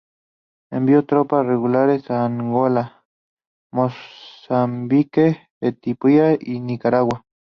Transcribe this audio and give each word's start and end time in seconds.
Envió 0.71 1.05
tropas 1.05 1.45
regulares 1.45 2.09
a 2.09 2.25
Angola, 2.25 3.05
Mozambique, 3.71 5.47
Etiopía 5.61 6.35
y 6.41 6.59
Nicaragua. 6.59 7.23